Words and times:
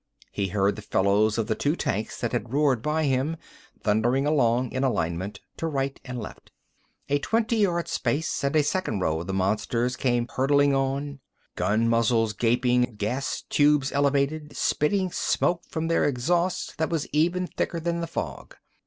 He 0.31 0.47
heard 0.47 0.75
the 0.77 0.81
fellows 0.81 1.37
of 1.37 1.45
the 1.45 1.53
two 1.53 1.75
tanks 1.75 2.19
that 2.21 2.31
had 2.31 2.51
roared 2.51 2.81
by 2.81 3.03
him, 3.03 3.37
thundering 3.83 4.25
along 4.25 4.71
in 4.71 4.83
alignment 4.83 5.41
to 5.57 5.67
right 5.67 5.99
and 6.03 6.19
left. 6.19 6.51
A 7.09 7.19
twenty 7.19 7.57
yard 7.57 7.87
space, 7.87 8.43
and 8.43 8.55
a 8.55 8.63
second 8.63 8.99
row 9.01 9.21
of 9.21 9.27
the 9.27 9.33
monsters 9.35 9.95
came 9.95 10.27
hurtling 10.27 10.73
on, 10.73 11.19
gun 11.55 11.87
muzzles 11.87 12.33
gaping, 12.33 12.95
gas 12.97 13.43
tubes 13.47 13.91
elevated, 13.91 14.57
spitting 14.57 15.11
smoke 15.11 15.61
from 15.69 15.87
their 15.87 16.05
exhausts 16.05 16.73
that 16.79 16.89
was 16.89 17.05
even 17.13 17.45
thicker 17.45 17.79
than 17.79 18.01
the 18.01 18.07
fog. 18.07 18.55